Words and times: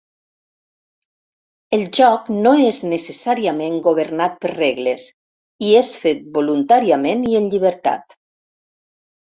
El 1.77 1.83
joc 1.97 2.31
no 2.47 2.55
és 2.71 2.79
necessàriament 2.93 3.77
governat 3.91 4.41
per 4.47 4.53
regles 4.57 5.07
i 5.69 5.71
és 5.85 5.95
fet 6.07 6.27
voluntàriament 6.41 7.27
i 7.35 7.41
en 7.43 7.53
llibertat. 7.55 8.23